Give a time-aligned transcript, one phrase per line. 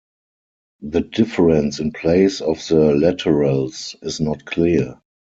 [0.81, 4.99] The difference in place of the laterals is not clear.